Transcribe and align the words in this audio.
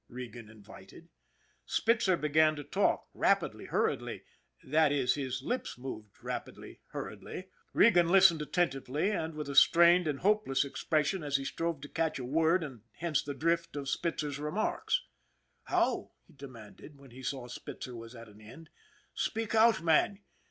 Regan 0.09 0.49
invited. 0.49 1.09
Spitzer 1.63 2.17
began 2.17 2.55
to 2.55 2.63
talk, 2.63 3.07
rapidly, 3.13 3.65
hurriedly 3.65 4.23
that 4.63 4.91
is, 4.91 5.13
his 5.13 5.43
lips 5.43 5.77
moved 5.77 6.23
rapidly, 6.23 6.79
hurriedly. 6.87 7.49
Regan 7.71 8.07
listened 8.07 8.41
attentively 8.41 9.11
and 9.11 9.35
with 9.35 9.47
a 9.47 9.53
strained 9.53 10.07
and 10.07 10.21
hopeless 10.21 10.65
expression, 10.65 11.21
as 11.21 11.37
he 11.37 11.45
strove 11.45 11.81
to 11.81 11.87
catch 11.87 12.17
a 12.17 12.25
word 12.25 12.63
and 12.63 12.81
hence 12.93 13.21
the 13.21 13.35
drift 13.35 13.75
of 13.75 13.87
Spitzer's 13.87 14.39
remarks." 14.39 15.03
How?" 15.65 16.09
he 16.27 16.33
demanded, 16.33 16.99
when 16.99 17.11
he 17.11 17.21
saw 17.21 17.45
Spitzer 17.45 17.95
was 17.95 18.15
at 18.15 18.27
an 18.27 18.41
end." 18.41 18.71
Speak 19.27 19.53
out, 19.53 19.83
man. 19.83 20.17